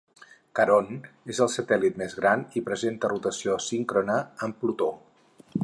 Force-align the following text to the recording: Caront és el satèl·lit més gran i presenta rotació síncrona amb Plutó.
Caront 0.59 0.87
és 1.33 1.41
el 1.45 1.51
satèl·lit 1.55 1.99
més 2.03 2.17
gran 2.21 2.45
i 2.61 2.65
presenta 2.71 3.13
rotació 3.13 3.59
síncrona 3.67 4.17
amb 4.47 4.59
Plutó. 4.65 4.89